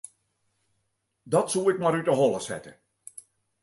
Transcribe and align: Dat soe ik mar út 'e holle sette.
Dat 1.33 1.47
soe 1.51 1.65
ik 1.71 1.79
mar 1.81 1.97
út 1.99 2.09
'e 2.09 2.15
holle 2.19 2.41
sette. 2.47 2.73